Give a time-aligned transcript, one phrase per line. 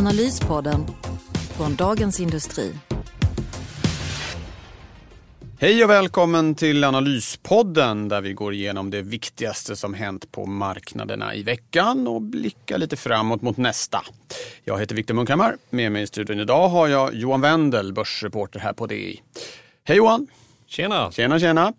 [0.00, 0.86] Analyspodden
[1.56, 2.74] från Dagens Industri.
[5.58, 11.34] Hej och välkommen till Analyspodden där vi går igenom det viktigaste som hänt på marknaderna
[11.34, 14.02] i veckan och blickar lite framåt mot nästa.
[14.64, 15.56] Jag heter Viktor Munkhammar.
[15.70, 19.22] Med mig i studion idag har jag Johan Wendel, börsreporter här på DI.
[19.84, 20.26] Hej Johan!
[20.66, 21.12] Tjena!
[21.12, 21.72] Tjena, tjena!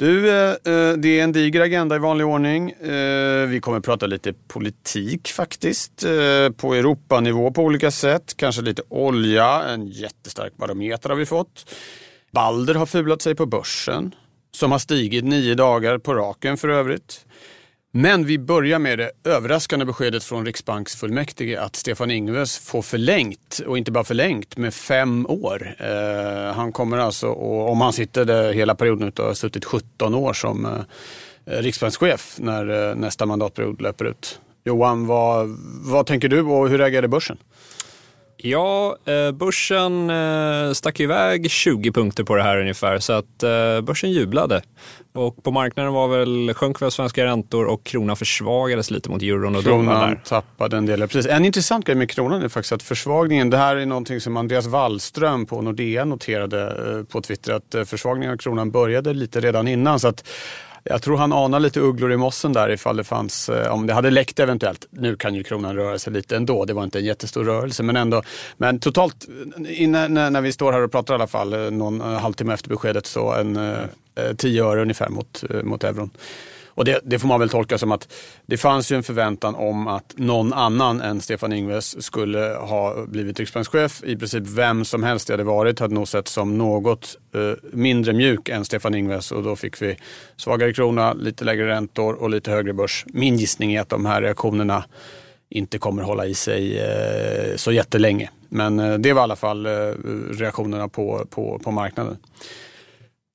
[0.00, 2.70] Du, eh, eh, det är en diger agenda i vanlig ordning.
[2.70, 6.06] Eh, vi kommer att prata lite politik faktiskt,
[6.56, 8.34] på Europanivå på olika sätt.
[8.36, 11.74] Kanske lite olja, en jättestark barometer har vi fått.
[12.32, 14.14] Balder har fulat sig på börsen,
[14.52, 17.26] som har stigit nio dagar på raken för övrigt.
[17.92, 23.78] Men vi börjar med det överraskande beskedet från Riksbanksfullmäktige att Stefan Ingves får förlängt, och
[23.78, 25.76] inte bara förlängt, med fem år.
[25.78, 30.14] Eh, han kommer alltså, och om han sitter där hela perioden ut har suttit 17
[30.14, 30.72] år som eh,
[31.44, 34.40] riksbankschef när eh, nästa mandatperiod löper ut.
[34.64, 35.48] Johan, vad,
[35.82, 37.38] vad tänker du och hur reagerade börsen?
[38.42, 43.80] Ja, eh, börsen eh, stack iväg 20 punkter på det här ungefär så att eh,
[43.80, 44.62] börsen jublade.
[45.12, 49.56] Och på marknaden var väl, sjönk väl svenska räntor och kronan försvagades lite mot euron
[49.56, 51.00] och Kronan tappade en del.
[51.00, 51.26] Precis.
[51.26, 54.66] En intressant grej med kronan är faktiskt att försvagningen, det här är någonting som Andreas
[54.66, 60.00] Wallström på Nordea noterade på Twitter, att försvagningen av kronan började lite redan innan.
[60.00, 60.24] Så att
[60.84, 63.94] jag tror han anar lite ugglor i mossen där ifall det fanns, eh, om det
[63.94, 64.86] hade läckt eventuellt.
[64.90, 67.96] Nu kan ju kronan röra sig lite ändå, det var inte en jättestor rörelse men
[67.96, 68.22] ändå.
[68.56, 69.28] Men totalt,
[69.68, 72.68] innan, när vi står här och pratar i alla fall, eh, någon eh, halvtimme efter
[72.68, 73.58] beskedet så en
[74.36, 76.10] 10 öre ungefär mot, mot euron.
[76.74, 78.12] Och det, det, får man väl tolka som att
[78.46, 83.40] det fanns ju en förväntan om att någon annan än Stefan Ingves skulle ha blivit
[83.40, 84.02] riksbankschef.
[84.04, 87.40] I princip vem som helst det hade varit hade nog sett som något eh,
[87.72, 89.96] mindre mjuk än Stefan Ingves och då fick vi
[90.36, 93.04] svagare krona, lite lägre räntor och lite högre börs.
[93.08, 94.84] Min gissning är att de här reaktionerna
[95.50, 98.30] inte kommer hålla i sig eh, så jättelänge.
[98.48, 99.72] Men eh, det var i alla fall eh,
[100.30, 102.16] reaktionerna på, på, på marknaden.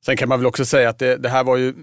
[0.06, 1.74] Sen kan man väl också säga att det, det, här var ju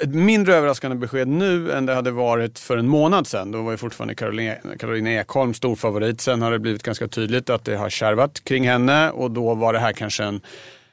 [0.00, 3.50] ett mindre överraskande besked nu än det hade varit för en månad sedan.
[3.52, 4.14] Då var ju fortfarande
[4.78, 6.20] Karolina Ekholm stor favorit.
[6.20, 9.72] Sen har det blivit ganska tydligt att det har kärvat kring henne och då var
[9.72, 10.40] det här kanske en,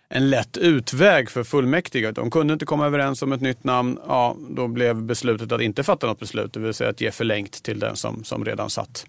[0.09, 2.11] en lätt utväg för fullmäktige.
[2.11, 3.99] De kunde inte komma överens om ett nytt namn.
[4.07, 7.63] Ja, då blev beslutet att inte fatta något beslut, det vill säga att ge förlängt
[7.63, 9.05] till den som, som redan satt.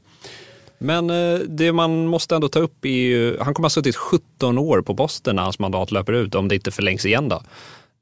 [0.82, 4.59] Men eh, det man måste ändå ta upp är ju, han kommer ha suttit 17
[4.59, 7.43] år på posten när hans mandat löper ut om det inte förlängs igen då.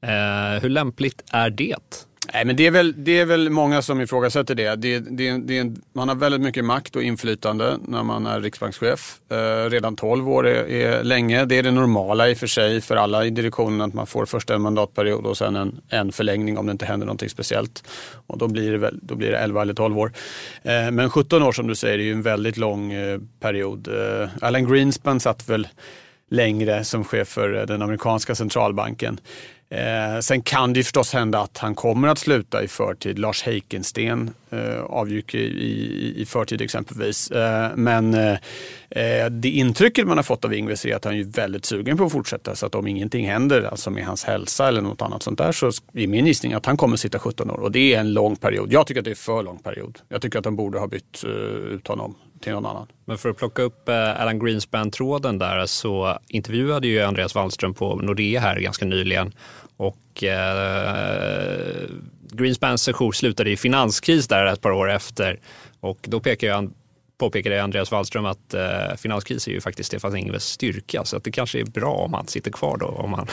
[0.07, 2.05] Eh, hur lämpligt är det?
[2.33, 4.75] Nej, men det är, väl, det är väl många som ifrågasätter det.
[4.75, 9.19] det, det, det man har väldigt mycket makt och inflytande när man är riksbankschef.
[9.29, 11.45] Eh, redan 12 år är, är, länge.
[11.45, 14.25] Det är det normala i och för sig för alla i direktionen att man får
[14.25, 17.83] först en mandatperiod och sen en, en förlängning om det inte händer någonting speciellt.
[18.27, 20.13] Och då blir det, väl, då blir det 11 eller 12 år.
[20.63, 23.87] Eh, men 17 år som du säger är ju en väldigt lång eh, period.
[23.87, 25.67] Eh, Alan Greenspan satt väl
[26.29, 29.19] längre som chef för eh, den amerikanska centralbanken.
[29.71, 33.19] Eh, sen kan det förstås hända att han kommer att sluta i förtid.
[33.19, 37.31] Lars Heikensten eh, avgick i, i, i förtid exempelvis.
[37.31, 38.31] Eh, men eh,
[38.89, 42.05] eh det intrycket man har fått av Ingves är att han är väldigt sugen på
[42.05, 42.55] att fortsätta.
[42.55, 45.71] Så att om ingenting händer, alltså med hans hälsa eller något annat sånt där, så
[45.93, 47.59] är min gissning att han kommer att sitta 17 år.
[47.59, 48.73] Och det är en lång period.
[48.73, 49.97] Jag tycker att det är för lång period.
[50.09, 51.29] Jag tycker att de borde ha bytt eh,
[51.73, 52.87] ut honom till någon annan.
[53.05, 57.95] Men för att plocka upp eh, Alan Greenspan-tråden där så intervjuade ju Andreas Wallström på
[57.95, 59.33] Nordea här ganska nyligen
[59.77, 61.89] och eh,
[62.31, 65.39] Greenspans session slutade i finanskris där ett par år efter.
[65.79, 66.71] Och då pekar jag,
[67.17, 71.05] påpekade Andreas Wallström att eh, finanskris är ju faktiskt Stefan Ingves styrka.
[71.05, 72.85] Så att det kanske är bra om han sitter kvar då.
[72.85, 73.27] Om han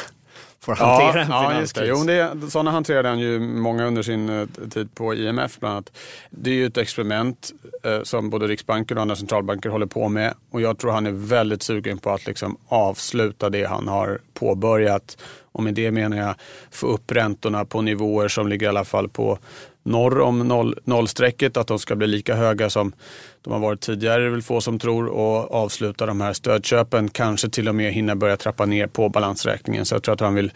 [0.60, 1.88] får hantera ja, en finanskris.
[1.88, 5.72] Ja, Jo, det, sådana hanterade han ju många under sin uh, tid på IMF bland
[5.72, 5.92] annat.
[6.30, 7.52] Det är ju ett experiment
[7.86, 10.34] uh, som både Riksbanken och andra centralbanker håller på med.
[10.50, 15.16] Och jag tror han är väldigt sugen på att liksom avsluta det han har påbörjat
[15.52, 16.34] och med det menar jag
[16.70, 19.38] få upp räntorna på nivåer som ligger i alla fall på
[19.88, 22.92] norr om noll, nollstrecket, att de ska bli lika höga som
[23.42, 27.08] de har varit tidigare, det är väl få som tror, och avsluta de här stödköpen.
[27.08, 29.84] Kanske till och med hinna börja trappa ner på balansräkningen.
[29.84, 30.52] Så jag tror att han vill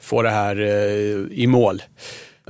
[0.00, 1.82] få det här eh, i mål.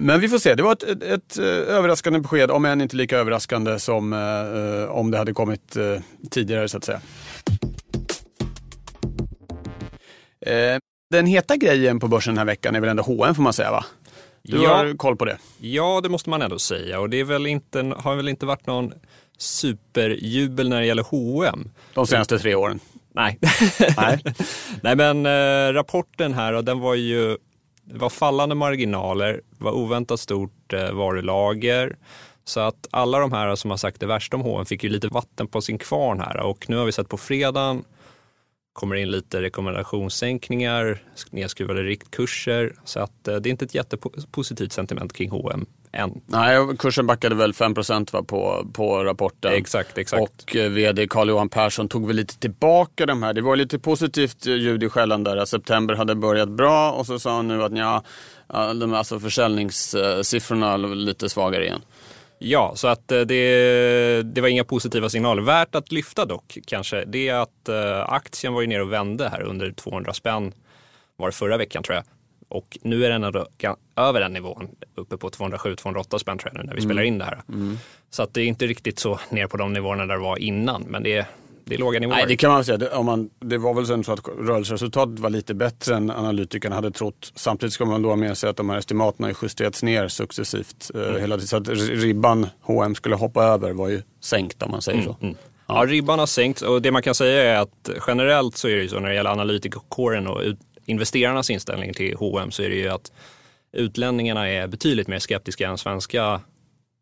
[0.01, 0.55] Men vi får se.
[0.55, 4.83] Det var ett, ett, ett eh, överraskande besked, om än inte lika överraskande som eh,
[4.83, 6.01] eh, om det hade kommit eh,
[6.31, 7.01] tidigare så att säga.
[10.47, 10.79] Eh,
[11.11, 13.71] den heta grejen på börsen den här veckan är väl ändå H&M får man säga
[13.71, 13.85] va?
[14.49, 14.77] Du Ja.
[14.77, 15.39] har koll på det.
[15.59, 17.01] Ja, det måste man ändå säga.
[17.01, 18.93] Och det är väl inte, har väl inte varit någon
[19.39, 21.71] superjubel när det gäller H&M.
[21.95, 22.81] De senaste tre åren.
[23.13, 23.39] Nej.
[23.97, 24.23] Nej.
[24.83, 27.37] Nej, men eh, rapporten här, och den var ju
[27.85, 31.97] det var fallande marginaler, det var oväntat stort eh, varulager.
[32.45, 35.09] Så att alla de här som har sagt det värsta om H&M fick ju lite
[35.09, 37.85] vatten på sin kvarn här och nu har vi sett på fredagen
[38.77, 42.75] kommer in lite rekommendationssänkningar, nedskruvade riktkurser.
[42.85, 46.21] Så att eh, det är inte ett jättepositivt sentiment kring H&M än.
[46.27, 47.75] Nej, kursen backade väl 5
[48.13, 49.53] va, på, på rapporten.
[49.53, 50.23] Exakt, exakt.
[50.23, 53.33] Och eh, vd Carl-Johan Persson tog väl lite tillbaka de här.
[53.33, 55.45] Det var lite positivt eh, ljud i skällan där.
[55.45, 58.03] September hade börjat bra och så sa han nu att ja,
[58.75, 61.81] de alltså försäljningssiffrorna lite svagare igen.
[62.39, 65.43] Ja, så att eh, det, det var inga positiva signaler.
[65.43, 69.29] Värt att lyfta dock kanske, det är att eh, aktien var ju ner och vände
[69.29, 70.53] här under 200 spänn
[71.17, 72.05] var det förra veckan tror jag.
[72.49, 73.47] Och nu är den ändå
[73.97, 77.25] över den nivån, uppe på 207-208 spänn tror jag nu när vi spelar in det
[77.25, 77.41] här.
[78.11, 80.83] Så att det är inte riktigt så ner på de nivåerna där det var innan,
[80.83, 81.27] men det är,
[81.69, 82.17] det är låga nivåer.
[82.17, 82.79] Nej, det kan man säga.
[82.79, 86.75] Det, om man, det var väl sen så att rörelseresultatet var lite bättre än analytikerna
[86.75, 87.33] hade trott.
[87.35, 90.09] Samtidigt ska man då ha med sig att de här estimaten har ju justerats ner
[90.09, 90.91] successivt.
[90.95, 91.41] eh, hela tiden.
[91.49, 95.17] Så att ribban H&M skulle hoppa över var ju sänkt om man säger så.
[95.69, 98.83] Ja, ribban har sänkts och det man kan säga är att generellt så är det
[98.83, 100.43] ju så när det gäller analytikerkåren och
[100.87, 103.13] investerarnas inställning till H&M så är det ju att
[103.73, 106.41] utlänningarna är betydligt mer skeptiska än svenska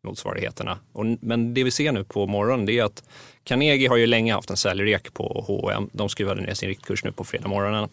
[0.05, 0.79] motsvarigheterna.
[0.93, 3.03] Och, men det vi ser nu på morgonen det är att
[3.43, 5.89] Carnegie har ju länge haft en säljrek på H&M.
[5.93, 7.89] De skruvade ner sin riktkurs nu på fredag morgonen.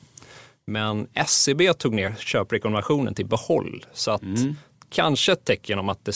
[0.66, 3.86] Men SCB tog ner köprekommendationen till behåll.
[3.92, 4.22] Så att
[4.90, 6.14] kanske ett tecken om att det,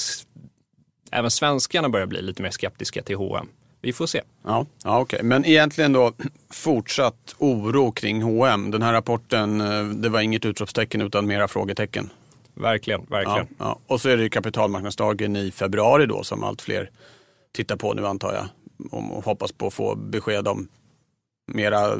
[1.10, 3.48] även svenskarna börjar bli lite mer skeptiska till H&M.
[3.80, 4.22] Vi får se.
[4.44, 5.22] Ja, ja okej.
[5.22, 6.12] Men egentligen då
[6.50, 8.70] fortsatt oro kring H&M.
[8.70, 12.10] Den här rapporten, eh, det var inget utropstecken utan mera frågetecken.
[12.56, 13.46] Verkligen, Ja, verkligen.
[13.58, 13.78] ja.
[13.86, 16.90] Och så är det kapitalmarknadsdagen i februari då som allt fler
[17.54, 18.46] tittar på nu antar jag.
[18.92, 20.68] Och hoppas på att få besked om
[21.52, 21.96] mera,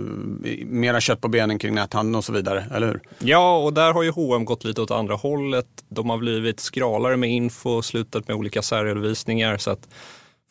[0.64, 3.00] mera kött på benen kring näthandeln och så vidare, eller hur?
[3.18, 5.66] Ja, och där har ju H&M gått lite åt andra hållet.
[5.88, 9.56] De har blivit skralare med info, slutat med olika särredovisningar.
[9.58, 9.88] Så att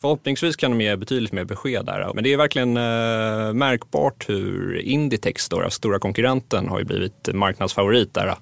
[0.00, 2.10] förhoppningsvis kan de ge betydligt mer besked där.
[2.14, 7.28] Men det är verkligen eh, märkbart hur Inditex, då, den stora konkurrenten, har ju blivit
[7.34, 8.34] marknadsfavorit där.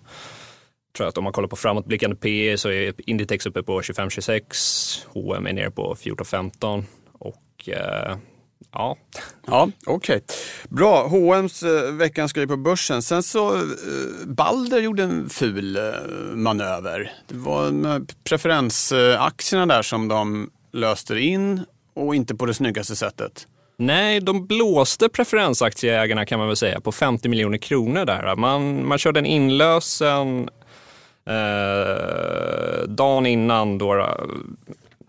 [0.97, 5.47] Tror att om man kollar på framåtblickande PE så är Inditex uppe på 25-26, H&M
[5.47, 8.17] är nere på 14-15 och eh,
[8.73, 8.97] ja,
[9.47, 10.25] Ja, okej.
[10.69, 13.03] Bra, H&M's eh, veckans grej på börsen.
[13.03, 13.63] Sen så, eh,
[14.27, 15.83] Balder gjorde en ful eh,
[16.35, 17.13] manöver.
[17.29, 21.61] Det var med preferensaktierna där som de löste in
[21.95, 23.47] och inte på det snyggaste sättet.
[23.77, 28.37] Nej, de blåste preferensaktieägarna kan man väl säga på 50 miljoner kronor där.
[28.37, 30.49] Man, man körde en inlösen
[31.27, 34.17] eh, dagen innan då.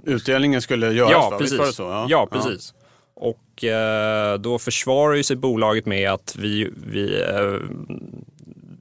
[0.06, 1.38] Utdelningen skulle göras Ja, va?
[1.38, 1.76] precis.
[1.76, 2.06] Så?
[2.10, 2.74] Ja, precis.
[3.16, 7.54] Och eh, då försvarar ju sig bolaget med att vi, vi eh,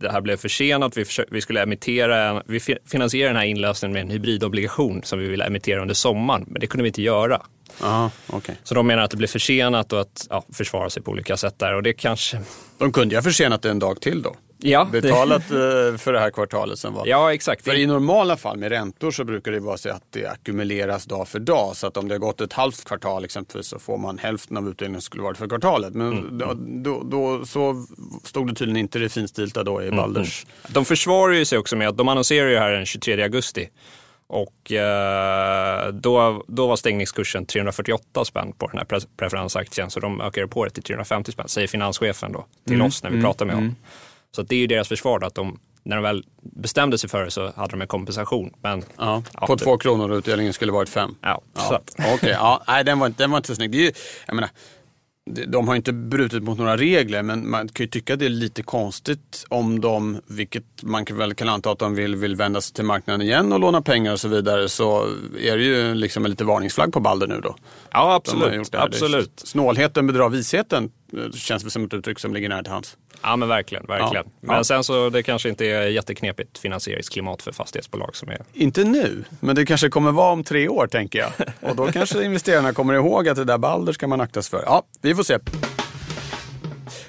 [0.00, 0.96] det här blev försenat.
[0.96, 5.18] Vi, vi skulle emittera, en, vi fi- finansierar den här inlösningen med en hybridobligation som
[5.18, 7.42] vi ville emittera under sommaren, men det kunde vi inte göra.
[7.80, 8.56] Ja, okej.
[8.64, 11.58] Så de menar att det blev försenat och att ja, försvara sig på olika sätt
[11.58, 12.40] där och det kanske
[12.78, 14.36] De kunde ju ha försenat det en dag till då.
[14.66, 15.56] Ja, Betalat eh,
[15.98, 17.06] för det här kvartalet som var.
[17.06, 17.64] Ja, exakt.
[17.64, 21.28] För i normala fall med räntor så brukar det vara så att det ackumuleras dag
[21.28, 21.76] för dag.
[21.76, 24.68] Så att om det har gått ett halvt kvartal exempelvis så får man hälften av
[24.68, 25.94] utdelningen som skulle varit för kvartalet.
[25.94, 27.86] Men Mm, då, då, då så
[28.24, 30.46] stod det tydligen inte det finstilta då i Mm, Balders.
[30.68, 33.68] De försvarar ju sig också med att de annonserar ju här den 23 augusti.
[34.26, 39.90] Och eh, då, då var stängningskursen 348 spänn på den här pre- preferensaktien.
[39.90, 43.22] Så de ökade på det till 350 spänn, säger finanschefen då till oss när vi
[43.22, 43.76] pratar med honom.
[44.34, 47.30] Så det är ju deras försvar att de, när de väl bestämde sig för det
[47.30, 48.52] så hade de en kompensation.
[48.62, 51.14] Men Ja, Ja, på det- två kronor och utdelningen skulle varit fem.
[51.22, 51.80] ja, Ja,
[52.14, 53.70] Okej, ja, nej, den, var, den var inte så snygg.
[53.72, 53.92] Det är ju,
[54.26, 54.50] jag menar,
[55.30, 58.24] de- de har inte brutit mot några regler men man kan ju tycka att det
[58.26, 62.60] är lite konstigt om de, vilket man väl kan anta att de vill, vill vända
[62.60, 65.08] sig till marknaden igen och låna pengar och så vidare så
[65.40, 67.56] är det ju liksom en lite varningsflagg på Balder nu då.
[67.90, 68.74] ja, De absolut.
[68.74, 69.32] är- absolut.
[69.44, 70.90] Snålheten bedrar visheten
[71.34, 72.96] känns väl som ett uttryck som ligger nära till hands.
[73.22, 73.86] Ja, men verkligen.
[73.86, 74.24] verkligen.
[74.26, 74.64] Ja, Men ja.
[74.64, 79.56] sen så det kanske inte är jätteknepigt finansieringsklimat för fastighetsbolag som är Inte nu, men
[79.56, 81.30] det kanske kommer vara om tre år tänker jag.
[81.70, 84.62] Och då kanske investerarna kommer ihåg att det där Balder ska man aktas för.
[84.66, 85.38] Ja, vi får se.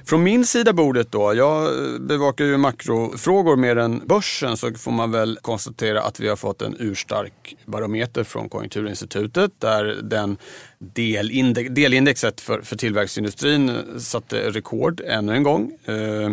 [0.06, 1.72] Från min sida bordet då, jag
[2.02, 6.62] bevakar ju makrofrågor mer än börsen, så får man väl konstatera att vi har fått
[6.62, 10.38] en urstark barometer från Konjunkturinstitutet där den
[10.78, 15.72] delindex, delindexet för, för tillverkningsindustrin satte rekord ännu en gång.
[15.86, 16.32] Eh,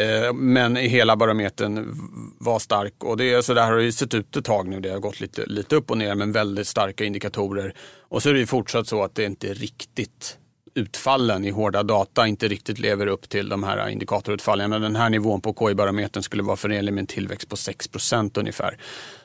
[0.00, 1.86] eh, men hela barometern
[2.38, 4.80] var stark och det, så där har det sett ut ett tag nu.
[4.80, 7.74] Det har gått lite, lite upp och ner men väldigt starka indikatorer.
[8.08, 10.38] Och så är det ju fortsatt så att det inte är riktigt
[10.78, 14.70] utfallen i hårda data inte riktigt lever upp till de här indikatorutfallen.
[14.70, 18.76] Den här nivån på KI-barometern skulle vara förenlig med en tillväxt på 6% ungefär.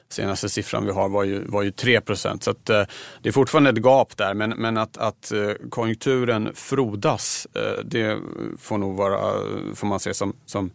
[0.10, 2.84] Senaste siffran vi har var ju, var ju 3 Så att, eh,
[3.22, 4.34] det är fortfarande ett gap där.
[4.34, 8.20] Men, men att, att eh, konjunkturen frodas, eh, det
[8.60, 10.72] får nog vara, eh, får man se som, som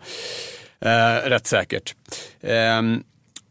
[0.80, 1.94] eh, rätt säkert.
[2.40, 3.02] Ehm,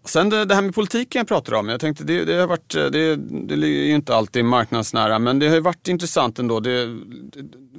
[0.07, 1.69] Sen det, det, här med politiken jag pratade om.
[1.69, 5.47] Jag tänkte det, det har varit, det, det är ju inte alltid marknadsnära men det
[5.47, 6.59] har ju varit intressant ändå.
[6.59, 6.97] Det,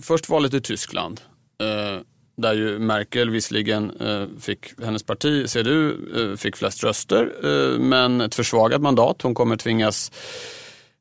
[0.03, 1.21] först valet i Tyskland.
[1.63, 2.03] Eh,
[2.37, 8.21] där ju Merkel visserligen eh, fick, hennes parti CDU eh, fick flest röster eh, men
[8.21, 9.23] ett försvagat mandat.
[9.23, 10.13] Hon kommer tvingas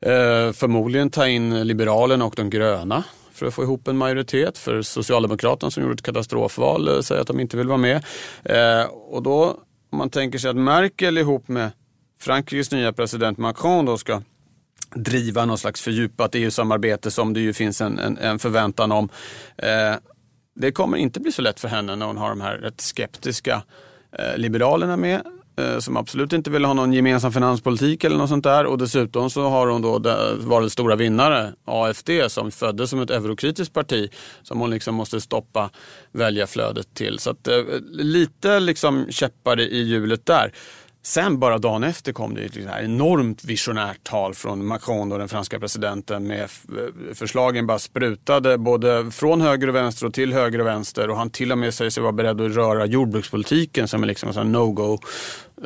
[0.05, 4.57] eh, förmodligen ta in Liberalerna och de gröna för att få ihop en majoritet.
[4.57, 8.03] För Socialdemokraterna som gjorde ett katastrofval eh, säger att de inte vill vara med.
[8.43, 9.57] Eh, och då
[9.89, 11.71] om man tänker sig att Merkel ihop med
[12.19, 14.21] Frankrikes nya president Macron då ska
[14.95, 19.09] driva någon slags fördjupat EU-samarbete som det ju finns en, en, en förväntan om.
[19.57, 19.95] Eh,
[20.55, 23.63] det kommer inte bli så lätt för henne när hon har de här rätt skeptiska
[24.11, 25.21] eh, liberalerna med
[25.59, 28.65] Eh, som absolut inte vill ha någon gemensam finanspolitik eller något sånt där.
[28.65, 29.99] Och dessutom så har hon då
[30.39, 34.09] varit stora vinnare, AFD, som föddes som ett eurokritiskt parti
[34.43, 35.69] som hon liksom måste stoppa
[36.11, 37.19] väljarflödet till.
[37.19, 40.51] Så att, eh, lite liksom käppar i hjulet där.
[41.07, 45.29] Sen bara dagen efter kom det ett liksom enormt visionärt tal från Macron, och den
[45.29, 50.59] franska presidenten, med eh, förslagen bara sprutade både från höger och vänster och till höger
[50.59, 51.09] och vänster.
[51.09, 54.29] Och han till och med säger sig vara beredd att röra jordbrukspolitiken som är liksom
[54.29, 54.99] en no-go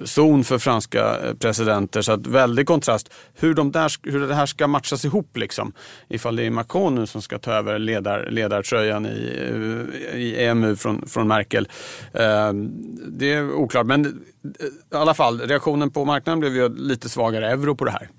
[0.03, 2.01] zon för franska eh, presidenter.
[2.01, 3.13] Så att väldig kontrast.
[3.33, 5.73] Hur, de där, hur det här ska matchas ihop liksom.
[6.09, 9.49] Ifall det är Macron nu som ska ta över ledar, ledartröjan i,
[10.13, 11.67] eh, i EMU från, från Merkel.
[12.13, 12.53] Eh,
[13.07, 13.85] det är oklart.
[13.85, 18.09] Men i alla fall, reaktionen på marknaden blev ju lite svagare euro på det här.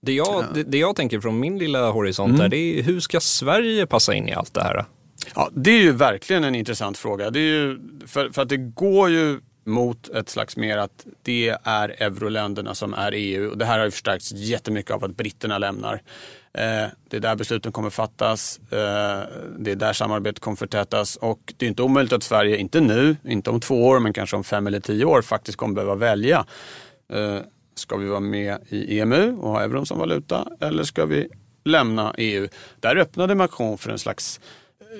[0.00, 2.40] Det jag, det, det jag tänker från min lilla horisont mm.
[2.40, 4.84] är, det är hur ska Sverige passa in i allt det här?
[5.34, 7.30] Ja, det är ju verkligen en intressant fråga.
[7.30, 11.56] Det är ju, för, för att det går ju mot ett slags mer att det
[11.62, 13.50] är euroländerna som är EU.
[13.50, 16.02] Och det här har ju förstärkts jättemycket av att britterna lämnar.
[16.52, 18.60] Eh, det är där besluten kommer fattas.
[18.72, 19.22] Eh,
[19.58, 21.16] det är där samarbetet kommer förtätas.
[21.16, 24.36] Och det är inte omöjligt att Sverige, inte nu, inte om två år, men kanske
[24.36, 26.46] om fem eller tio år faktiskt kommer behöva välja.
[27.12, 27.38] Eh,
[27.74, 31.28] ska vi vara med i EMU och ha euron som valuta eller ska vi
[31.64, 32.48] lämna EU?
[32.80, 34.40] Där öppnade Macron för en slags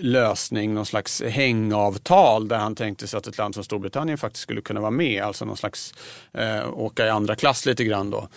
[0.00, 4.60] lösning, någon slags hängavtal där han tänkte sig att ett land som Storbritannien faktiskt skulle
[4.60, 5.22] kunna vara med.
[5.22, 5.94] Alltså någon slags
[6.34, 8.28] eh, åka i andra klass lite grann då.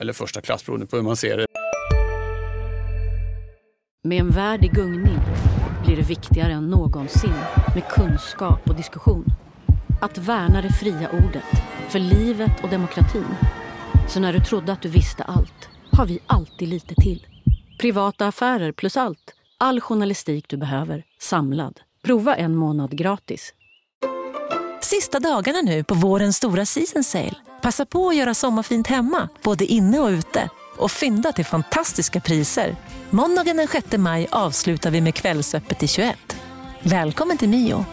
[0.00, 1.46] Eller första klass beroende på hur man ser det.
[4.04, 5.18] Med en värld i gungning
[5.84, 7.34] blir det viktigare än någonsin
[7.74, 9.24] med kunskap och diskussion.
[10.02, 13.34] Att värna det fria ordet, för livet och demokratin.
[14.08, 17.26] Så när du trodde att du visste allt, har vi alltid lite till.
[17.78, 21.80] Privata affärer plus allt All journalistik du behöver, samlad.
[22.02, 23.54] Prova en månad gratis.
[24.82, 27.34] Sista dagarna nu på vårens stora season sale.
[27.62, 30.50] Passa på att göra sommarfint hemma, både inne och ute.
[30.78, 32.76] Och fynda till fantastiska priser.
[33.10, 36.36] Måndagen den 6 maj avslutar vi med Kvällsöppet i 21.
[36.82, 37.84] Välkommen till Mio.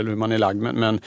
[0.00, 1.00] Eller hur man är lagd, men, men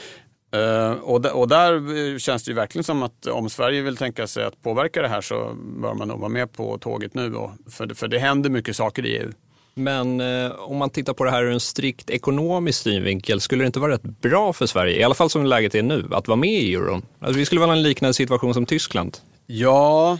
[0.56, 4.44] Uh, och, och, där känns det ju verkligen som att om Sverige vill tänka sig
[4.44, 7.34] att påverka det här så bör man nog vara med på tåget nu.
[7.34, 9.32] Och, för, för det händer mycket saker i EU.
[9.74, 13.66] Men eh, om man tittar på det här ur en strikt ekonomisk synvinkel, skulle det
[13.66, 16.36] inte vara rätt bra för Sverige, i alla fall som läget är nu, att vara
[16.36, 17.02] med i euron?
[17.18, 19.18] Alltså, vi skulle vara i en liknande situation som Tyskland.
[19.46, 20.18] Ja,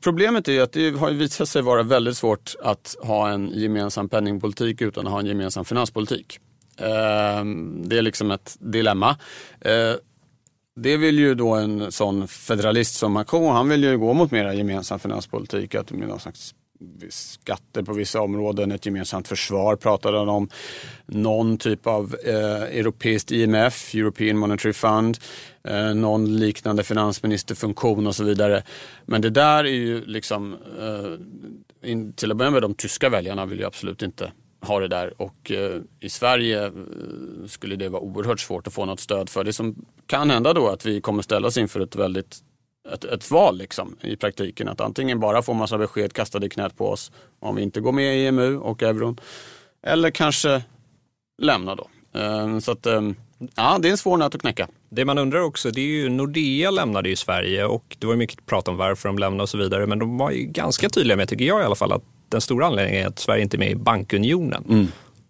[0.00, 4.08] problemet är ju att det har visat sig vara väldigt svårt att ha en gemensam
[4.08, 6.38] penningpolitik utan att ha en gemensam finanspolitik.
[6.78, 9.16] Ehm, det är liksom ett dilemma.
[9.60, 9.96] Ehm,
[10.76, 14.54] det vill ju då en sån federalist som Macron, han vill ju gå mot mera
[14.54, 16.54] gemensam finanspolitik, att med någon slags
[17.08, 20.48] skatter på vissa områden, ett gemensamt försvar pratade han om.
[21.06, 25.18] Någon typ av eh, europeiskt IMF, European Monetary Fund,
[25.64, 28.62] eh, någon liknande finansministerfunktion och så vidare.
[29.06, 33.46] Men det där är ju liksom, eh, in, till att börja med de tyska väljarna
[33.46, 36.72] vill ju absolut inte ha det där och eh, i Sverige eh,
[37.46, 39.44] skulle det vara oerhört svårt att få något stöd för.
[39.44, 42.38] Det som kan hända då är att vi kommer ställas inför ett väldigt
[42.92, 44.68] ett, ett val liksom, i praktiken.
[44.68, 47.92] Att antingen bara få massa besked kastade i knät på oss om vi inte går
[47.92, 49.20] med i EMU och euron.
[49.82, 50.62] Eller kanske
[51.42, 51.88] lämna då.
[52.14, 52.86] Eh, så att,
[53.54, 54.68] ja, det är en svår nöt att knäcka.
[54.88, 58.46] Det man undrar också, det är ju Nordea lämnade ju Sverige och det var mycket
[58.46, 59.86] prat om varför de lämnade och så vidare.
[59.86, 62.66] Men de var ju ganska tydliga med, tycker jag i alla fall, att den stora
[62.66, 64.64] anledningen är att Sverige inte är med i bankunionen.
[64.68, 64.86] Mm.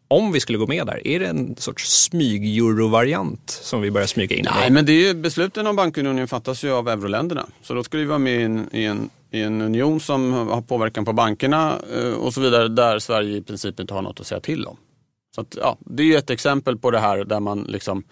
[0.08, 4.36] Om vi skulle gå med där, är det en sorts smyg-euro-variant som vi börjar smyga
[4.36, 7.46] in Nej, men det är ju, besluten om bankunionen fattas ju av euroländerna.
[7.62, 10.62] Så då skulle vi vara med i en, i en, i en union som har
[10.62, 14.26] påverkan på bankerna eh, och så vidare, där Sverige i princip inte har något att
[14.26, 14.76] säga till om.
[15.34, 18.04] Så att, ja, det är ju ett exempel på det här där man liksom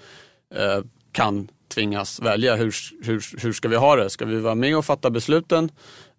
[0.54, 2.57] eh, kan tvingas välja.
[2.57, 4.11] Hur, hur, hur ska vi ha det?
[4.11, 5.71] Ska vi vara med och fatta besluten?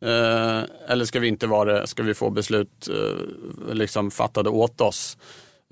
[0.02, 1.88] Eh, eller ska vi inte vara det?
[1.88, 5.18] Ska vi få beslut eh, liksom fattade åt oss?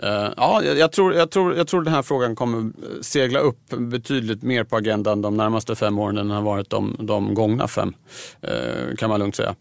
[0.03, 2.71] Eh, ja, jag tror, jag, tror, jag tror den här frågan kommer
[3.01, 6.95] segla upp betydligt mer på agendan de närmaste fem åren än den har varit de,
[6.99, 7.93] de gångna fem.
[8.41, 9.55] Eh, kan man lugnt säga.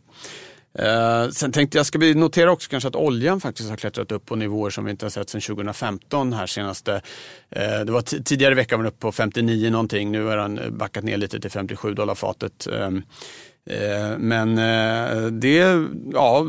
[0.75, 4.27] Eh, sen tänkte jag, ska vi notera också kanske att oljan faktiskt har klättrat upp
[4.27, 7.03] på nivåer som vi inte har sett sedan 2015 här senaste.
[7.51, 10.79] Eh, det var tidigare i veckan var den uppe på 59 någonting, nu har den
[10.79, 12.67] backat ner lite till 57 dollar fatet.
[12.67, 12.91] Eh,
[13.71, 16.47] Eh, men eh, det är ja,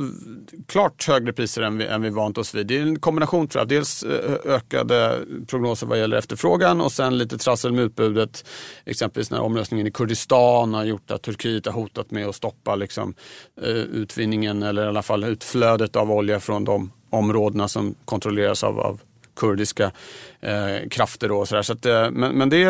[0.68, 2.68] klart högre priser än vi, än vi vant oss vid.
[2.68, 3.68] Det är en kombination tror jag.
[3.68, 8.46] Dels eh, ökade prognoser vad gäller efterfrågan och sen lite trassel med utbudet.
[8.86, 13.14] Exempelvis när omröstningen i Kurdistan har gjort att Turkiet har hotat med att stoppa liksom,
[13.92, 19.02] utvinningen eller i alla fall utflödet av olja från de områdena som kontrolleras av, av
[19.36, 19.92] kurdiska
[20.42, 21.32] eh, krafter.
[21.32, 21.62] Och så där.
[21.62, 22.66] Så att, eh, men men det,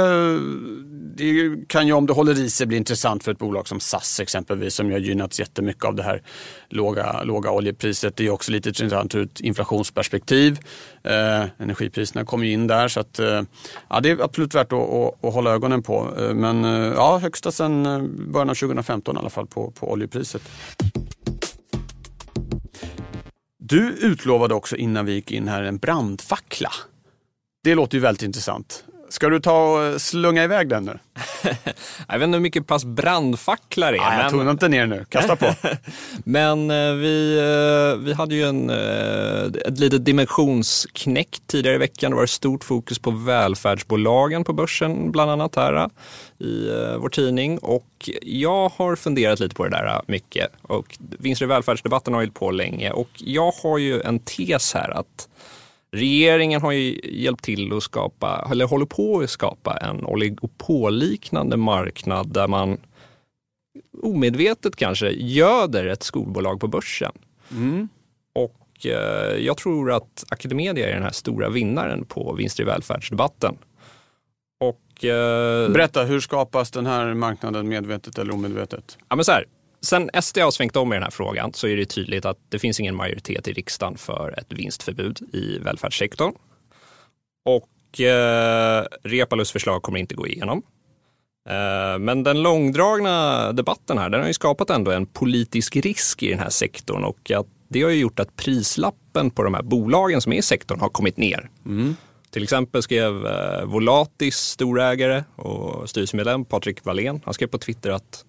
[1.16, 4.20] det, kan ju om det håller i sig bli intressant för ett bolag som SAS
[4.20, 6.22] exempelvis som ju har gynnats jättemycket av det här
[6.70, 8.16] låga, låga oljepriset.
[8.16, 10.60] Det är också lite intressant ur ett inflationsperspektiv.
[11.04, 13.42] Eh, energipriserna kommer ju in där så att, eh,
[13.90, 16.14] ja, det är absolut värt att, att, att hålla ögonen på.
[16.18, 18.02] Eh, men eh, ja, högsta sedan eh,
[18.32, 20.42] början av 2015 i alla fall på, på oljepriset.
[23.70, 26.72] Du utlovade också innan vi gick in här en brandfackla.
[27.64, 28.84] Det låter ju väldigt intressant.
[29.10, 31.00] Ska du ta och slunga iväg den nu?
[32.08, 34.00] jag vet inte hur mycket pass brandfacklar är.
[34.00, 34.32] Ah, jag men...
[34.32, 35.54] tog inte ner nu, kasta på.
[36.24, 42.12] men eh, vi, eh, vi hade ju en, eh, ett litet dimensionsknäck tidigare i veckan.
[42.12, 45.90] Det var stort fokus på välfärdsbolagen på börsen, bland annat här
[46.40, 47.58] i vår tidning.
[47.58, 50.52] Och jag har funderat lite på det där mycket.
[50.62, 52.92] Och vinster i välfärdsdebatten har hållit på länge.
[52.92, 55.28] Och jag har ju en tes här att
[55.92, 62.34] Regeringen har ju hjälpt till att skapa, eller håller på att skapa en oligopolliknande marknad
[62.34, 62.78] där man
[64.02, 67.12] omedvetet kanske göder ett skolbolag på börsen.
[67.52, 67.90] Mm.
[68.34, 73.58] Och eh, jag tror att Academedia är den här stora vinnaren på vinster i välfärdsdebatten.
[74.60, 78.98] Och, eh, Berätta, hur skapas den här marknaden medvetet eller omedvetet?
[79.10, 79.46] Ja, men så här,
[79.82, 82.60] Sen SD har svängt om i den här frågan så är det tydligt att det
[82.60, 86.34] finns ingen majoritet i riksdagen för ett vinstförbud i välfärdssektorn.
[87.46, 90.62] Och eh, Repalus förslag kommer inte gå igenom.
[91.50, 96.30] Eh, men den långdragna debatten här, den har ju skapat ändå en politisk risk i
[96.30, 100.22] den här sektorn och att det har ju gjort att prislappen på de här bolagen
[100.22, 101.50] som är i sektorn har kommit ner.
[101.66, 101.96] Mm.
[102.30, 108.26] Till exempel skrev eh, Volatis storägare och styrelsemedlem Patrik Wallén, han skrev på Twitter att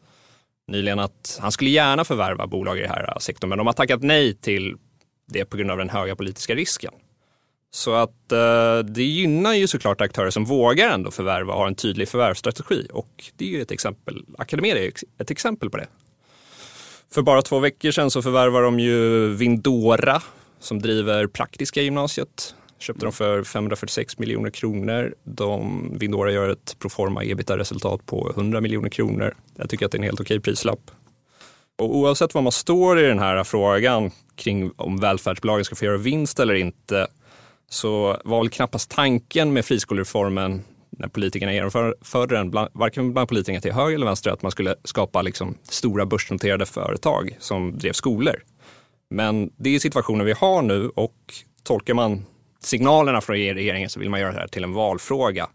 [0.70, 4.02] nyligen att han skulle gärna förvärva bolag i den här sektorn, men de har tackat
[4.02, 4.76] nej till
[5.26, 6.92] det på grund av den höga politiska risken.
[7.72, 11.74] Så att eh, det gynnar ju såklart aktörer som vågar ändå förvärva och har en
[11.74, 12.86] tydlig förvärvsstrategi.
[12.92, 15.86] Och det är ju ett exempel, Academedia är ett exempel på det.
[17.12, 20.22] För bara två veckor sedan så förvärvar de ju Vindora
[20.60, 25.14] som driver Praktiska gymnasiet köpte de för 546 miljoner kronor.
[25.24, 29.34] De, Vindora gör ett proforma ebita-resultat på 100 miljoner kronor.
[29.56, 30.90] Jag tycker att det är en helt okej prislapp.
[31.78, 35.96] Och oavsett var man står i den här frågan kring om välfärdsbolagen ska få göra
[35.96, 37.06] vinst eller inte
[37.70, 43.60] så var väl knappast tanken med friskolereformen när politikerna genomförde den, bland, varken bland politikerna
[43.60, 48.42] till höger eller vänster, att man skulle skapa liksom stora börsnoterade företag som drev skolor.
[49.10, 51.14] Men det är situationen vi har nu och
[51.62, 52.24] tolkar man
[52.62, 55.48] signalerna från regeringen så vill man göra det här till en valfråga.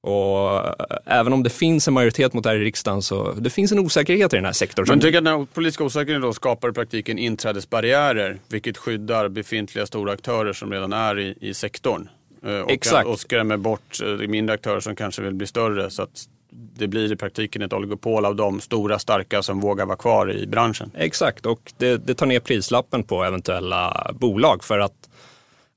[0.00, 0.72] Och eh,
[1.06, 3.78] även om det finns en majoritet mot det här i riksdagen så det finns en
[3.78, 4.86] osäkerhet i den här sektorn.
[4.88, 10.12] Men tycker att den politiska osäkerheten då skapar i praktiken inträdesbarriärer vilket skyddar befintliga stora
[10.12, 12.08] aktörer som redan är i, i sektorn.
[12.44, 13.08] Eh, och, Exakt.
[13.08, 15.90] och skrämmer bort eh, mindre aktörer som kanske vill bli större.
[15.90, 19.96] Så att det blir i praktiken ett oligopol av de stora starka som vågar vara
[19.96, 20.90] kvar i branschen.
[20.94, 25.08] Exakt, och det, det tar ner prislappen på eventuella bolag för att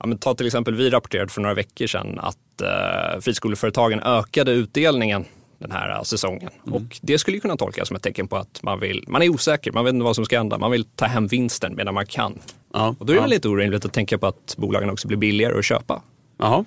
[0.02, 4.52] Ja, men ta till exempel, vi rapporterade för några veckor sedan att eh, friskoleföretagen ökade
[4.52, 5.26] utdelningen
[5.60, 6.50] den här säsongen.
[6.68, 6.74] Mm.
[6.74, 9.72] Och det skulle kunna tolkas som ett tecken på att man, vill, man är osäker,
[9.72, 12.40] man vet inte vad som ska hända, man vill ta hem vinsten medan man kan.
[12.74, 13.28] Ja, och då är det ja.
[13.28, 16.02] lite orimligt att tänka på att bolagen också blir billigare att köpa.
[16.38, 16.66] Jaha.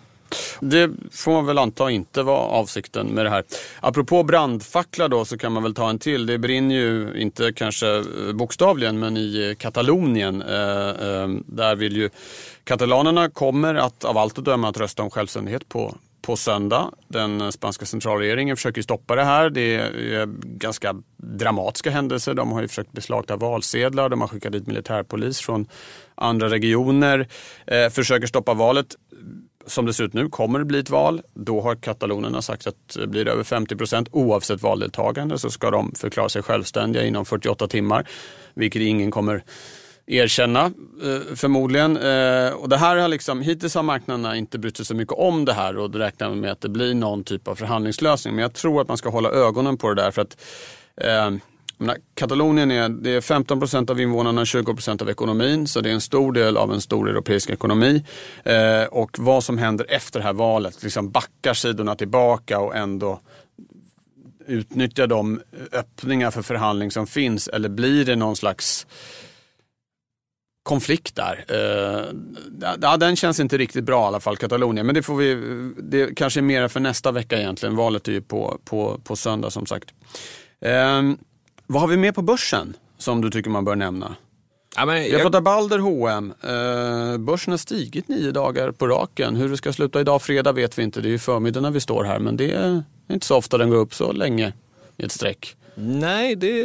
[0.61, 3.45] Det får man väl anta inte var avsikten med det här.
[3.81, 6.27] Apropå brandfackla då så kan man väl ta en till.
[6.27, 10.43] Det brinner ju inte kanske eh, bokstavligen men i eh, Katalonien.
[10.43, 12.11] Eh, eh, där vill ju
[12.65, 15.95] katalanerna kommer att av allt att döma att rösta om självständighet på
[16.27, 16.91] på söndag.
[17.09, 19.51] Den eh, spanska centralregeringen försöker stoppa det här.
[19.51, 20.27] Det är
[20.59, 22.35] ganska dramatiska händelser.
[22.35, 25.67] De har ju försökt beslagta valsedlar, de har skickat dit militärpolis från
[26.15, 27.29] andra regioner,
[27.67, 28.97] eh, försöker stoppa valet
[29.67, 31.23] som det ser ut nu kommer det bli ett val.
[31.35, 35.93] Då har katalonerna sagt att blir det över 50 procent oavsett valdeltagande så ska de
[35.95, 38.09] förklara sig självständiga inom 48 timmar.
[38.55, 39.45] Vilket ingen kommer
[40.07, 40.65] erkänna
[41.03, 41.97] eh, förmodligen.
[41.97, 45.45] Eh, och det här har liksom, hittills har marknaderna inte brytt sig så mycket om
[45.45, 48.35] det här och räknar med att det blir någon typ av förhandlingslösning.
[48.35, 50.37] Men jag tror att man ska hålla ögonen på det där för att
[50.97, 51.31] eh,
[51.79, 55.67] menar, Katalonien är, det är 15 procent av invånarna, 20 procent av ekonomin.
[55.67, 58.05] Så det är en stor del av en stor europeisk ekonomi.
[58.45, 63.21] Eh, och vad som händer efter det här valet, liksom backar sidorna tillbaka och ändå
[64.47, 65.41] utnyttjar de
[65.73, 68.87] öppningar för förhandling som finns eller blir det någon slags
[70.63, 71.45] konflikt där.
[71.49, 72.05] Eh,
[72.81, 74.87] ja, den känns inte riktigt bra i alla fall, Katalonien.
[74.87, 75.35] Men det får vi,
[75.83, 77.77] det kanske är mera för nästa vecka egentligen.
[77.77, 79.95] Valet är ju på, på, på söndag som sagt.
[80.61, 81.03] Eh,
[81.67, 84.17] vad har vi mer på börsen som du tycker man bör nämna?
[84.77, 85.09] Ja, men jag...
[85.09, 86.35] jag pratar Balder H&M.
[86.43, 89.37] Eh, börsen har stigit nio dagar på raken.
[89.37, 91.01] Hur det ska sluta idag, fredag, vet vi inte.
[91.01, 92.19] Det är ju förmiddag när vi står här.
[92.19, 94.53] Men det är inte så ofta den går upp så länge
[94.97, 95.57] i ett streck.
[95.75, 96.63] Nej, det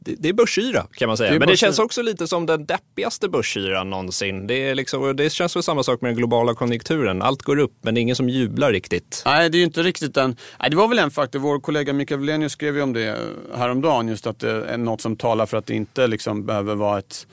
[0.00, 1.32] det är börsyra kan man säga.
[1.32, 4.46] Det Men det känns också lite som den deppigaste börsyran någonsin.
[4.46, 7.22] Det, är liksom, det känns väl samma sak med den globala konjunkturen.
[7.22, 9.22] Allt går upp men det är ingen som jublar riktigt.
[9.26, 10.36] Nej, det är ju inte riktigt den.
[10.60, 11.38] Nej, det var väl en faktor.
[11.38, 13.18] Vår kollega Mikael Wlenius skrev ju om det
[13.54, 14.08] häromdagen.
[14.08, 17.26] Just att det är något som talar för att det inte liksom behöver vara ett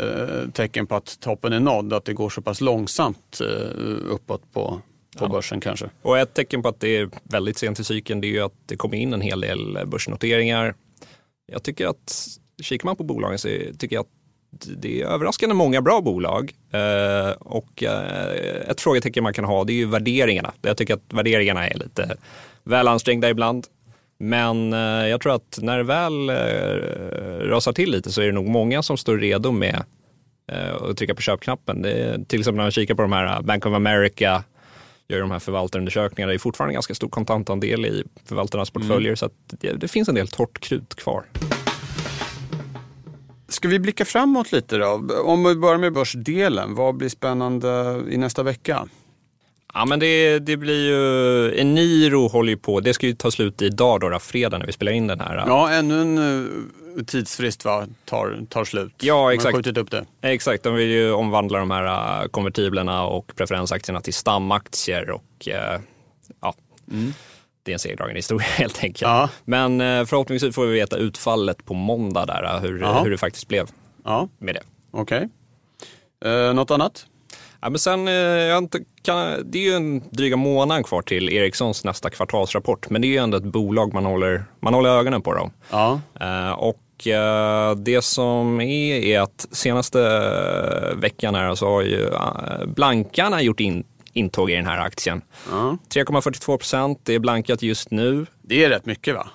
[0.00, 1.92] eh, tecken på att toppen är nådd.
[1.92, 4.80] Att det går så pass långsamt eh, uppåt på,
[5.18, 5.28] på ja.
[5.28, 5.90] börsen kanske.
[6.02, 8.54] Och ett tecken på att det är väldigt sent i cykeln det är ju att
[8.66, 10.74] det kommer in en hel del börsnoteringar
[11.52, 12.26] jag tycker att,
[12.62, 14.08] kikar man på bolagen så tycker jag att
[14.76, 16.52] det är överraskande många bra bolag.
[16.72, 20.52] Eh, och eh, ett frågetecken man kan ha det är ju värderingarna.
[20.62, 22.16] Jag tycker att värderingarna är lite
[22.64, 23.66] väl ansträngda ibland.
[24.18, 28.32] Men eh, jag tror att när det väl eh, rasar till lite så är det
[28.32, 29.82] nog många som står redo med
[30.52, 31.82] eh, att trycka på köpknappen.
[31.82, 34.44] Det är, till exempel när man kikar på de här Bank of America,
[35.08, 36.30] gör de här förvaltarundersökningarna.
[36.30, 39.16] Det är fortfarande ganska stor kontantandel i förvaltarnas portföljer mm.
[39.16, 41.24] så det, det, finns en del torrt krut kvar.
[43.48, 45.02] Ska vi blicka framåt lite då?
[45.24, 48.88] Om vi börjar med börsdelen, vad blir spännande i nästa vecka?
[49.74, 53.62] Ja men det, det blir ju, Eniro håller ju på, det ska ju ta slut
[53.62, 55.44] idag då, då fredag när vi spelar in den här.
[55.46, 56.50] Ja, ännu en uh,
[57.04, 58.92] tidsfrist va, tar, tar slut.
[58.98, 59.52] Ja exakt.
[59.52, 60.04] Man skjutit upp det.
[60.22, 65.80] Exakt, de vill ju omvandla de här uh, konvertiblerna och preferensaktierna till stamaktier och uh,
[66.40, 66.54] ja.
[66.90, 67.12] Mm.
[67.62, 69.00] Det är en segdragen historia helt enkelt.
[69.02, 69.28] Ja.
[69.44, 73.68] Men förhoppningsvis får vi veta utfallet på måndag där, hur, hur det faktiskt blev
[74.04, 74.28] ja.
[74.38, 74.62] med det.
[74.90, 75.28] Okej.
[76.20, 76.52] Okay.
[76.52, 77.06] något annat?
[77.60, 81.28] Ja, men sen, eh, jag inte, kan, det är ju en dryga månad kvar till
[81.28, 85.22] Ericssons nästa kvartalsrapport, men det är ju ändå ett bolag man håller, man håller ögonen
[85.22, 85.34] på.
[85.34, 85.52] Dem.
[85.70, 86.00] Ja.
[86.54, 86.80] Och
[87.76, 89.98] det som är, är att senaste
[90.96, 95.22] veckan här så har ju uh, blankarna gjort in, intåg i den här aktien.
[95.50, 95.78] Ja.
[95.94, 98.26] 3,42 procent, det är blankat just nu.
[98.42, 99.26] Det är rätt mycket va?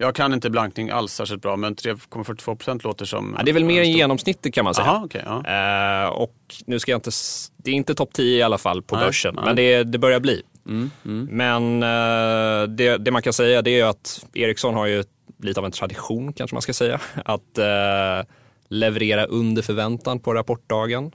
[0.00, 3.34] Jag kan inte blankning alls särskilt bra, men 3,42 procent låter som...
[3.38, 4.86] Ja, det är väl mer än genomsnittet kan man säga.
[4.86, 6.06] Aha, okay, ja.
[6.06, 6.34] uh, och
[6.66, 7.10] nu ska jag inte...
[7.56, 9.44] Det är inte topp 10 i alla fall på nej, börsen, nej.
[9.44, 10.42] men det, det, börjar bli.
[10.66, 11.28] Mm, mm.
[11.30, 15.04] Men uh, det, det, man kan säga det är att Ericsson har ju
[15.38, 18.26] lite av en tradition, kanske man ska säga, att eh,
[18.68, 21.12] leverera under förväntan på rapportdagen.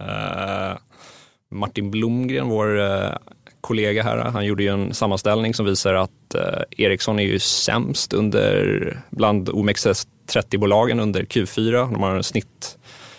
[0.00, 0.78] Eh,
[1.50, 3.12] Martin Blomgren, vår eh,
[3.60, 8.12] kollega här, han gjorde ju en sammanställning som visar att eh, Ericsson är ju sämst
[8.12, 11.92] under, bland OMXS30-bolagen under Q4.
[11.92, 12.78] De har en snitt,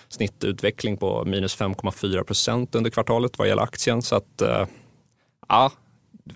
[0.09, 4.01] snittutveckling på minus 5,4 procent under kvartalet vad gäller aktien.
[4.01, 4.65] Så att, eh,
[5.49, 5.71] ja,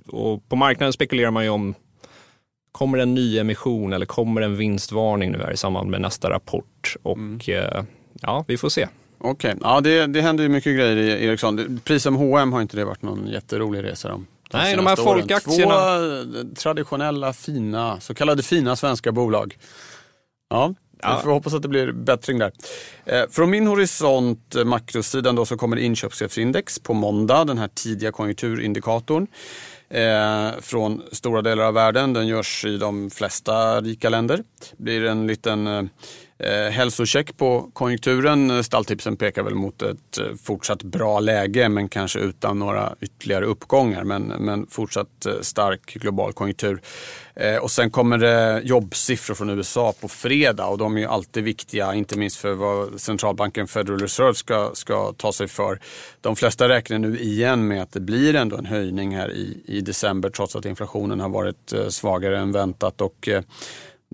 [0.08, 1.76] och på marknaden spekulerar man ju om
[2.78, 6.96] Kommer en ny emission eller kommer en vinstvarning nu här i samband med nästa rapport?
[7.04, 7.40] Och mm.
[7.48, 7.84] eh,
[8.22, 8.88] ja, vi får se.
[9.20, 9.56] Okej, okay.
[9.62, 11.82] ja det, det händer ju mycket grejer i Ericsson.
[11.84, 14.10] Precis som H&M har inte det varit någon jätterolig resa.
[14.10, 15.74] De Nej, de här folkaktierna.
[15.74, 19.58] Två eh, traditionella, fina, så kallade fina svenska bolag.
[20.50, 21.16] Ja, Ja.
[21.18, 22.52] Vi får hoppas att det blir bättring där.
[23.06, 29.28] Eh, från min horisont, makrosidan, då, så kommer inköpschefsindex på måndag, den här tidiga konjunkturindikatorn
[29.90, 32.14] eh, från stora delar av världen.
[32.14, 34.44] Den görs i de flesta rika länder.
[34.78, 35.84] Det blir en liten eh,
[36.40, 38.52] eh, hälsocheck på konjunkturen.
[38.52, 43.46] Eh, stalltipsen pekar väl mot ett eh, fortsatt bra läge men kanske utan några ytterligare
[43.46, 44.04] uppgångar.
[44.04, 46.82] Men, men fortsatt eh, stark global konjunktur.
[47.36, 51.44] Eh, och sen kommer det jobbsiffror från USA på fredag och de är ju alltid
[51.44, 55.80] viktiga, inte minst för vad centralbanken Federal Reserve ska, ska ta sig för.
[56.22, 59.82] De flesta räknar nu igen med att det blir ändå en höjning här i, i
[59.82, 63.02] december trots att inflationen har varit svagare än väntat.
[63.02, 63.42] Och, eh,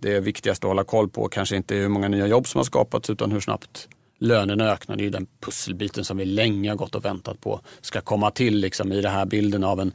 [0.04, 3.10] det viktigaste att hålla koll på kanske inte hur många nya jobb som har skapats
[3.10, 3.88] utan hur snabbt
[4.20, 4.96] lönerna ökar.
[4.96, 8.58] Det är den pusselbiten som vi länge har gått och väntat på ska komma till
[8.58, 9.92] liksom, i den här bilden av en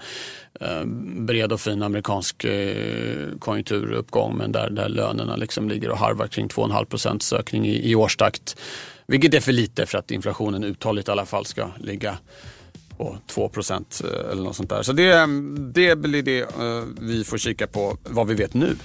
[0.61, 0.85] eh,
[1.27, 6.49] bred och fin amerikansk eh, konjunkturuppgång men där, där lönerna liksom ligger och harvar kring
[6.49, 8.57] 2,5 procents ökning i, i årstakt.
[9.07, 12.19] Vilket är för lite för att inflationen uthålligt i alla fall ska ligga
[12.97, 14.83] på 2 procent eh, eller något sånt där.
[14.83, 15.27] Så det,
[15.73, 18.77] det blir det eh, vi får kika på vad vi vet nu.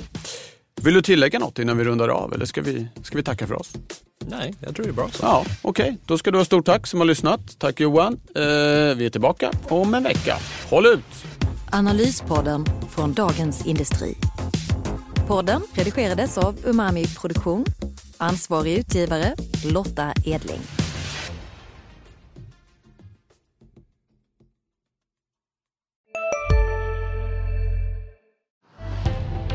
[0.83, 3.55] Vill du tillägga något innan vi rundar av eller ska vi, ska vi tacka för
[3.55, 3.73] oss?
[4.27, 5.25] Nej, jag tror det är bra så.
[5.25, 5.97] Ja, Okej, okay.
[6.05, 7.59] då ska du ha stort tack som har lyssnat.
[7.59, 8.13] Tack Johan.
[8.35, 8.41] Eh,
[8.95, 10.37] vi är tillbaka om en vecka.
[10.69, 11.25] Håll ut!
[11.71, 14.15] Analyspodden från Dagens Industri.
[15.27, 17.65] Podden redigerades av Umami Produktion.
[18.17, 20.82] Ansvarig utgivare Lotta Edling.